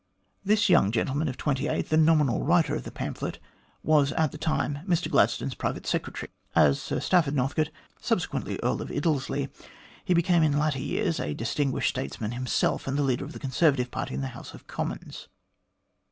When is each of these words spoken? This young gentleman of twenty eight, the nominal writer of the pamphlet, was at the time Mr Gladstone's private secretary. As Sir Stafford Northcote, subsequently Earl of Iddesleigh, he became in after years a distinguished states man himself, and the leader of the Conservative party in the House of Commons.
This 0.43 0.67
young 0.67 0.89
gentleman 0.91 1.27
of 1.27 1.37
twenty 1.37 1.67
eight, 1.67 1.89
the 1.89 1.95
nominal 1.95 2.43
writer 2.43 2.73
of 2.73 2.85
the 2.85 2.91
pamphlet, 2.91 3.37
was 3.83 4.11
at 4.13 4.31
the 4.31 4.37
time 4.39 4.79
Mr 4.87 5.11
Gladstone's 5.11 5.53
private 5.53 5.85
secretary. 5.85 6.31
As 6.55 6.81
Sir 6.81 6.99
Stafford 6.99 7.35
Northcote, 7.35 7.69
subsequently 8.01 8.57
Earl 8.63 8.81
of 8.81 8.89
Iddesleigh, 8.89 9.49
he 10.03 10.15
became 10.15 10.41
in 10.41 10.55
after 10.55 10.79
years 10.79 11.19
a 11.19 11.35
distinguished 11.35 11.89
states 11.89 12.19
man 12.19 12.31
himself, 12.31 12.87
and 12.87 12.97
the 12.97 13.03
leader 13.03 13.25
of 13.25 13.33
the 13.33 13.37
Conservative 13.39 13.91
party 13.91 14.15
in 14.15 14.21
the 14.21 14.29
House 14.29 14.55
of 14.55 14.65
Commons. 14.65 15.27